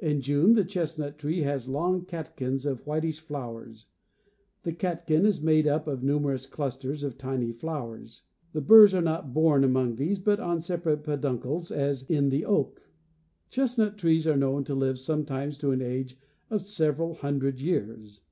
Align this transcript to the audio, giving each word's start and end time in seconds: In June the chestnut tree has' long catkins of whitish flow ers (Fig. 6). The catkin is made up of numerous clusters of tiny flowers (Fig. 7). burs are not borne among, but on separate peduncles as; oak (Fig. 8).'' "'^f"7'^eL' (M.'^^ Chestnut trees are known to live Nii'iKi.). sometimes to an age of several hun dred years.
In 0.00 0.20
June 0.20 0.54
the 0.54 0.64
chestnut 0.64 1.16
tree 1.16 1.42
has' 1.42 1.68
long 1.68 2.04
catkins 2.04 2.66
of 2.66 2.80
whitish 2.84 3.20
flow 3.20 3.56
ers 3.58 3.84
(Fig. 3.84 3.84
6). 3.84 3.86
The 4.64 4.72
catkin 4.72 5.24
is 5.24 5.42
made 5.44 5.68
up 5.68 5.86
of 5.86 6.02
numerous 6.02 6.46
clusters 6.46 7.04
of 7.04 7.16
tiny 7.16 7.52
flowers 7.52 8.24
(Fig. 8.52 8.62
7). 8.64 8.66
burs 8.66 8.94
are 8.94 9.00
not 9.00 9.32
borne 9.32 9.62
among, 9.62 9.94
but 10.24 10.40
on 10.40 10.60
separate 10.60 11.04
peduncles 11.04 11.70
as; 11.70 12.02
oak 12.02 12.08
(Fig. 12.08 12.18
8).'' 12.18 12.18
"'^f"7'^eL' 12.32 12.46
(M.'^^ 12.58 12.70
Chestnut 13.48 13.96
trees 13.96 14.26
are 14.26 14.36
known 14.36 14.64
to 14.64 14.74
live 14.74 14.96
Nii'iKi.). 14.96 15.04
sometimes 15.04 15.58
to 15.58 15.70
an 15.70 15.82
age 15.82 16.18
of 16.50 16.62
several 16.62 17.14
hun 17.14 17.38
dred 17.38 17.60
years. 17.60 18.22